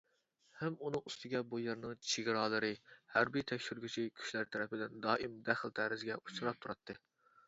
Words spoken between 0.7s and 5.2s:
ئۇنىڭ ئۈستىگە بۇ يەرنىڭ چېگرالىرى ھەربىي تەكشۈرگۈچى كۈچلەر تەرىپىدىن